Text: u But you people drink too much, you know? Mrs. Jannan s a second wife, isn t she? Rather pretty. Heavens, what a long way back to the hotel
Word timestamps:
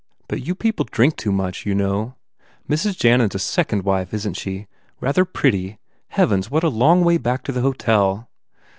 u 0.21 0.25
But 0.27 0.41
you 0.47 0.55
people 0.55 0.83
drink 0.89 1.15
too 1.15 1.31
much, 1.31 1.63
you 1.63 1.75
know? 1.75 2.15
Mrs. 2.67 2.97
Jannan 2.97 3.29
s 3.31 3.35
a 3.35 3.37
second 3.37 3.83
wife, 3.83 4.15
isn 4.15 4.33
t 4.33 4.39
she? 4.39 4.67
Rather 4.99 5.25
pretty. 5.25 5.77
Heavens, 6.07 6.49
what 6.49 6.63
a 6.63 6.69
long 6.69 7.03
way 7.03 7.17
back 7.19 7.43
to 7.43 7.51
the 7.51 7.61
hotel 7.61 8.27